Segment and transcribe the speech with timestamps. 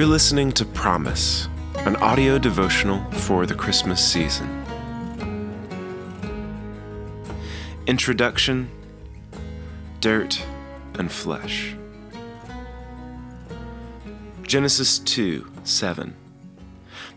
[0.00, 1.46] You're listening to Promise,
[1.80, 4.64] an audio devotional for the Christmas season.
[7.86, 8.70] Introduction
[10.00, 10.42] Dirt
[10.94, 11.76] and Flesh.
[14.40, 16.16] Genesis 2 7.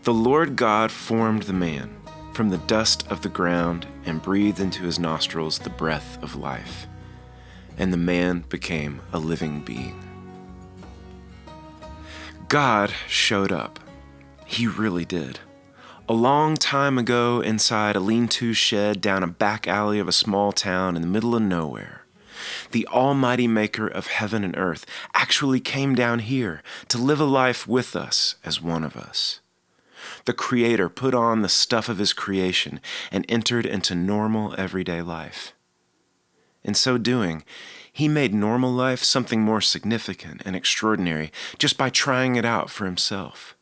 [0.02, 1.96] The Lord God formed the man
[2.34, 6.86] from the dust of the ground and breathed into his nostrils the breath of life,
[7.78, 10.13] and the man became a living being.
[12.54, 13.80] God showed up.
[14.46, 15.40] He really did.
[16.08, 20.12] A long time ago, inside a lean to shed down a back alley of a
[20.12, 22.06] small town in the middle of nowhere,
[22.70, 27.66] the Almighty Maker of heaven and earth actually came down here to live a life
[27.66, 29.40] with us as one of us.
[30.24, 32.78] The Creator put on the stuff of His creation
[33.10, 35.54] and entered into normal everyday life.
[36.62, 37.42] In so doing,
[37.94, 42.86] he made normal life something more significant and extraordinary just by trying it out for
[42.86, 43.54] himself.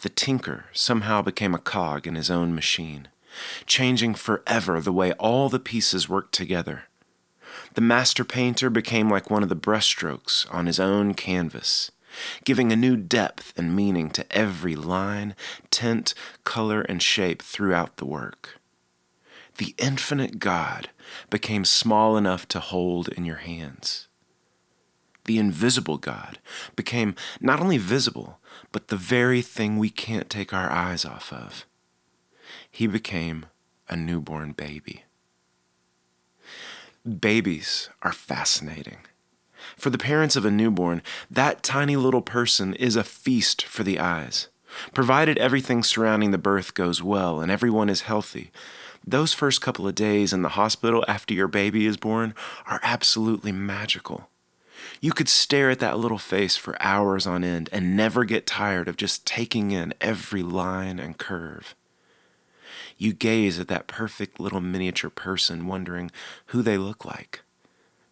[0.00, 3.08] The tinker somehow became a cog in his own machine,
[3.66, 6.84] changing forever the way all the pieces worked together.
[7.74, 11.90] The master painter became like one of the brushstrokes on his own canvas,
[12.46, 15.34] giving a new depth and meaning to every line,
[15.70, 18.59] tint, color, and shape throughout the work
[19.58, 20.90] the infinite God
[21.28, 24.08] became small enough to hold in your hands.
[25.24, 26.38] The invisible God
[26.76, 28.38] became not only visible,
[28.72, 31.66] but the very thing we can't take our eyes off of.
[32.70, 33.46] He became
[33.88, 35.04] a newborn baby.
[37.18, 38.98] Babies are fascinating.
[39.76, 43.98] For the parents of a newborn, that tiny little person is a feast for the
[43.98, 44.48] eyes.
[44.94, 48.50] Provided everything surrounding the birth goes well and everyone is healthy,
[49.06, 52.34] those first couple of days in the hospital after your baby is born
[52.66, 54.28] are absolutely magical.
[55.00, 58.88] You could stare at that little face for hours on end and never get tired
[58.88, 61.74] of just taking in every line and curve.
[62.98, 66.10] You gaze at that perfect little miniature person, wondering
[66.46, 67.40] who they look like.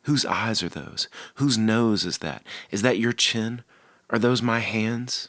[0.02, 1.08] Whose eyes are those?
[1.34, 2.42] Whose nose is that?
[2.70, 3.62] Is that your chin?
[4.08, 5.28] Are those my hands?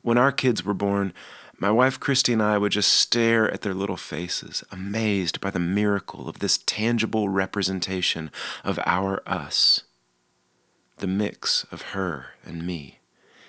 [0.00, 1.12] When our kids were born,
[1.58, 5.58] my wife Christy and I would just stare at their little faces, amazed by the
[5.58, 8.30] miracle of this tangible representation
[8.64, 9.82] of our us,
[10.98, 12.98] the mix of her and me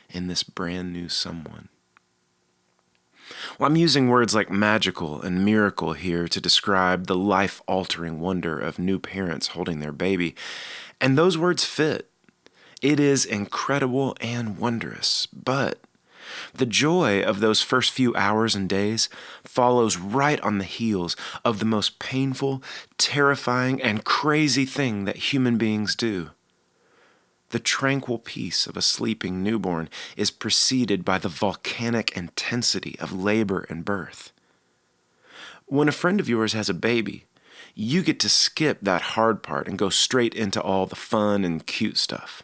[0.10, 1.70] in this brand new someone.
[3.58, 8.60] Well, I'm using words like magical and miracle here to describe the life altering wonder
[8.60, 10.36] of new parents holding their baby,
[11.00, 12.10] and those words fit.
[12.82, 15.80] It is incredible and wondrous, but
[16.54, 19.10] the joy of those first few hours and days
[19.44, 22.64] follows right on the heels of the most painful,
[22.98, 26.32] terrifying, and crazy thing that human beings do.
[27.50, 33.68] The tranquil peace of a sleeping newborn is preceded by the volcanic intensity of labor
[33.70, 34.32] and birth.
[35.68, 37.26] When a friend of yours has a baby,
[37.76, 41.66] you get to skip that hard part and go straight into all the fun and
[41.66, 42.44] cute stuff.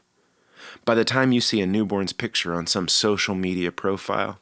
[0.86, 4.40] By the time you see a newborn's picture on some social media profile,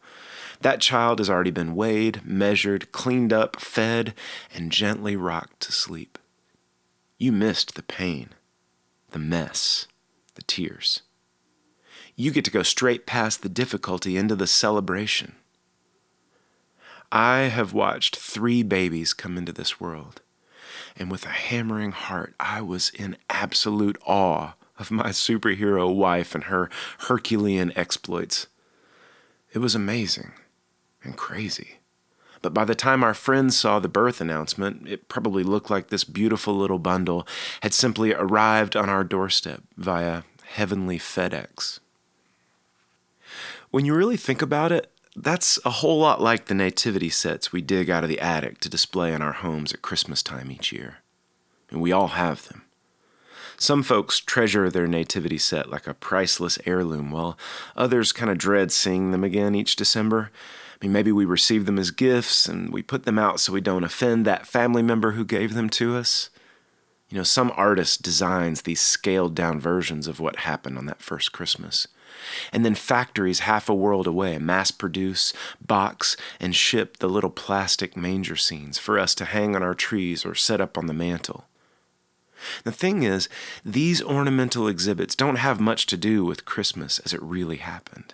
[0.62, 4.14] that child has already been weighed, measured, cleaned up, fed,
[4.54, 6.18] and gently rocked to sleep.
[7.18, 8.30] You missed the pain,
[9.12, 9.88] the mess,
[10.36, 11.02] the tears.
[12.16, 15.36] You get to go straight past the difficulty into the celebration.
[17.12, 20.22] I have watched three babies come into this world,
[20.98, 26.46] and with a hammering heart, I was in absolute awe of my superhero wife and
[26.46, 28.48] her Herculean exploits.
[29.54, 30.32] It was amazing
[31.04, 31.80] and crazy.
[32.42, 36.04] But by the time our friends saw the birth announcement, it probably looked like this
[36.04, 37.28] beautiful little bundle
[37.62, 41.80] had simply arrived on our doorstep via heavenly FedEx.
[43.72, 47.62] When you really think about it, that's a whole lot like the nativity sets we
[47.62, 50.98] dig out of the attic to display in our homes at Christmas time each year.
[51.72, 52.67] And we all have them.
[53.60, 57.38] Some folks treasure their nativity set like a priceless heirloom, while
[57.76, 60.30] others kind of dread seeing them again each December.
[60.80, 63.62] I mean, maybe we receive them as gifts and we put them out so we
[63.62, 66.30] don't offend that family member who gave them to us.
[67.10, 71.32] You know, some artist designs these scaled down versions of what happened on that first
[71.32, 71.88] Christmas.
[72.54, 75.34] And then factories half a world away mass produce,
[75.66, 80.26] box, and ship the little plastic manger scenes for us to hang on our trees
[80.26, 81.46] or set up on the mantle.
[82.64, 83.30] The thing is,
[83.64, 88.14] these ornamental exhibits don't have much to do with Christmas as it really happened.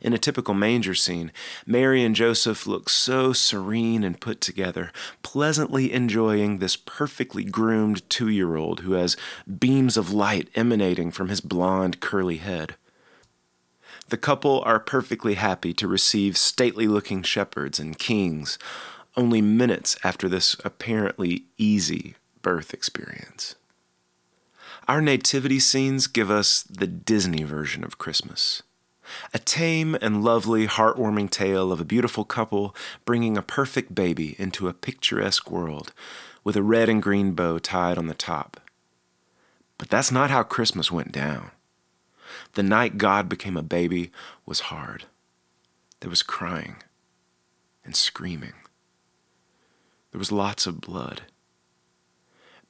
[0.00, 1.32] In a typical manger scene,
[1.64, 4.92] Mary and Joseph look so serene and put together,
[5.22, 9.16] pleasantly enjoying this perfectly groomed two year old who has
[9.58, 12.76] beams of light emanating from his blond, curly head.
[14.08, 18.58] The couple are perfectly happy to receive stately looking shepherds and kings
[19.16, 23.54] only minutes after this apparently easy birth experience.
[24.88, 28.62] Our nativity scenes give us the Disney version of Christmas.
[29.32, 32.74] A tame and lovely, heartwarming tale of a beautiful couple
[33.04, 35.92] bringing a perfect baby into a picturesque world
[36.44, 38.60] with a red and green bow tied on the top.
[39.78, 41.50] But that's not how Christmas went down.
[42.54, 44.10] The night God became a baby
[44.44, 45.04] was hard.
[46.00, 46.76] There was crying
[47.84, 48.54] and screaming.
[50.10, 51.22] There was lots of blood.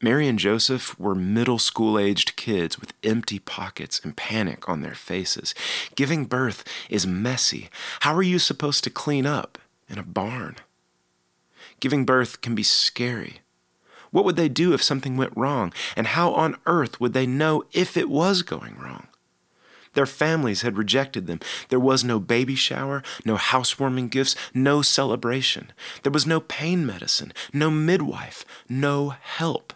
[0.02, 4.94] Mary and Joseph were middle school aged kids with empty pockets and panic on their
[4.94, 5.54] faces.
[5.94, 7.70] Giving birth is messy.
[8.00, 9.58] How are you supposed to clean up
[9.88, 10.56] in a barn?
[11.80, 13.40] Giving birth can be scary.
[14.10, 15.72] What would they do if something went wrong?
[15.96, 19.08] And how on earth would they know if it was going wrong?
[19.94, 21.40] Their families had rejected them.
[21.70, 25.72] There was no baby shower, no housewarming gifts, no celebration.
[26.02, 29.72] There was no pain medicine, no midwife, no help.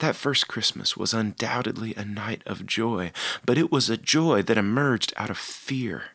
[0.00, 3.12] That first Christmas was undoubtedly a night of joy,
[3.44, 6.12] but it was a joy that emerged out of fear,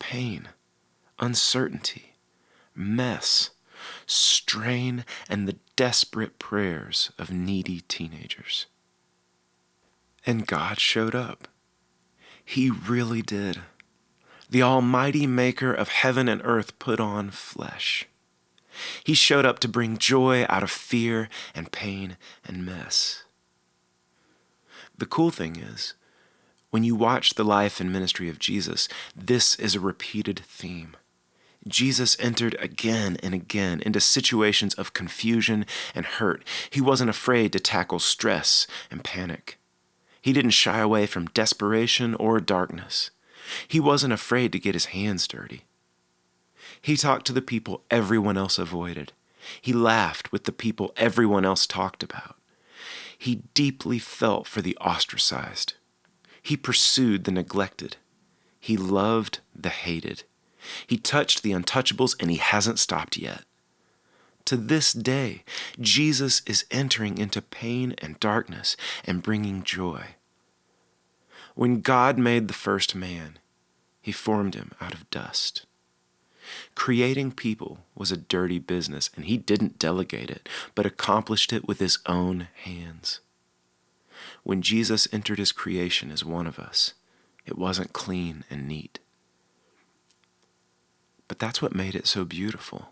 [0.00, 0.48] pain,
[1.20, 2.14] uncertainty,
[2.74, 3.50] mess,
[4.06, 8.66] strain, and the desperate prayers of needy teenagers.
[10.26, 11.46] And God showed up.
[12.44, 13.60] He really did.
[14.50, 18.06] The Almighty Maker of heaven and earth put on flesh.
[19.04, 23.24] He showed up to bring joy out of fear and pain and mess.
[24.98, 25.94] The cool thing is,
[26.70, 30.96] when you watch the life and ministry of Jesus, this is a repeated theme.
[31.66, 36.44] Jesus entered again and again into situations of confusion and hurt.
[36.70, 39.58] He wasn't afraid to tackle stress and panic.
[40.22, 43.10] He didn't shy away from desperation or darkness.
[43.68, 45.64] He wasn't afraid to get his hands dirty.
[46.86, 49.12] He talked to the people everyone else avoided.
[49.60, 52.36] He laughed with the people everyone else talked about.
[53.18, 55.74] He deeply felt for the ostracized.
[56.40, 57.96] He pursued the neglected.
[58.60, 60.22] He loved the hated.
[60.86, 63.42] He touched the untouchables, and he hasn't stopped yet.
[64.44, 65.42] To this day,
[65.80, 70.14] Jesus is entering into pain and darkness and bringing joy.
[71.56, 73.40] When God made the first man,
[74.00, 75.65] he formed him out of dust.
[76.74, 81.78] Creating people was a dirty business, and he didn't delegate it, but accomplished it with
[81.78, 83.20] his own hands.
[84.42, 86.94] When Jesus entered his creation as one of us,
[87.44, 88.98] it wasn't clean and neat.
[91.28, 92.90] But that's what made it so beautiful.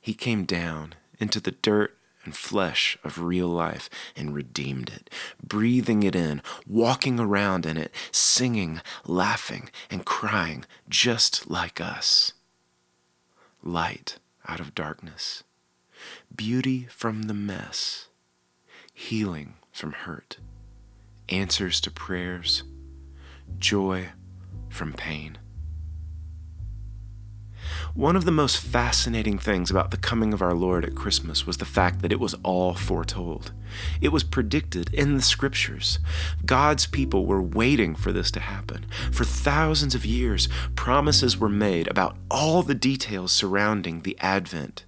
[0.00, 5.10] He came down into the dirt and flesh of real life and redeemed it,
[5.42, 12.32] breathing it in, walking around in it, singing, laughing, and crying just like us
[13.62, 15.44] light out of darkness,
[16.34, 18.08] beauty from the mess,
[18.92, 20.38] healing from hurt,
[21.28, 22.64] answers to prayers,
[23.58, 24.08] joy
[24.68, 25.38] from pain.
[27.94, 31.58] One of the most fascinating things about the coming of our Lord at Christmas was
[31.58, 33.52] the fact that it was all foretold.
[34.00, 35.98] It was predicted in the scriptures.
[36.46, 38.86] God's people were waiting for this to happen.
[39.10, 44.86] For thousands of years, promises were made about all the details surrounding the advent,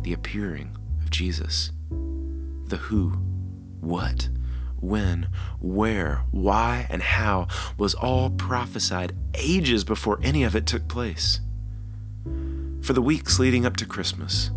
[0.00, 1.72] the appearing of Jesus.
[1.90, 3.10] The who,
[3.80, 4.30] what,
[4.80, 5.28] when,
[5.60, 11.40] where, why, and how was all prophesied ages before any of it took place
[12.82, 14.50] for the weeks leading up to Christmas.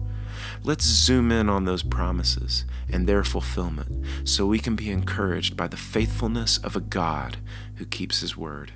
[0.63, 5.67] Let's zoom in on those promises and their fulfillment so we can be encouraged by
[5.67, 7.37] the faithfulness of a God
[7.75, 8.73] who keeps his word.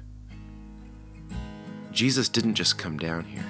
[1.91, 3.45] Jesus didn't just come down here,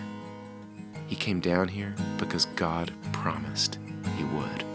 [1.08, 3.78] he came down here because God promised
[4.18, 4.73] he would.